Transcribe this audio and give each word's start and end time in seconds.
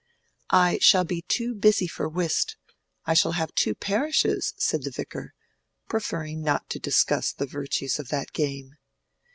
"I 0.49 0.79
shall 0.81 1.03
be 1.03 1.21
too 1.27 1.53
busy 1.53 1.85
for 1.85 2.09
whist; 2.09 2.57
I 3.05 3.13
shall 3.13 3.33
have 3.33 3.53
two 3.53 3.75
parishes," 3.75 4.55
said 4.57 4.81
the 4.81 4.89
Vicar, 4.89 5.35
preferring 5.89 6.41
not 6.41 6.67
to 6.71 6.79
discuss 6.79 7.31
the 7.31 7.45
virtues 7.45 7.99
of 7.99 8.07
that 8.07 8.33
game. 8.33 8.77